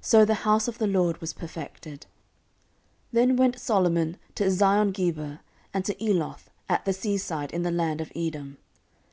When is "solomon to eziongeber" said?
3.58-5.40